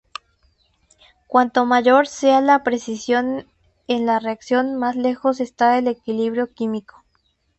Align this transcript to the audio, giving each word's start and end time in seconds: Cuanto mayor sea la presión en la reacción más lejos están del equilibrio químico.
Cuanto 1.27 1.67
mayor 1.67 2.07
sea 2.07 2.41
la 2.41 2.63
presión 2.63 3.45
en 3.87 4.07
la 4.07 4.17
reacción 4.17 4.73
más 4.75 4.95
lejos 4.95 5.39
están 5.39 5.83
del 5.85 5.93
equilibrio 5.93 6.51
químico. 6.51 7.03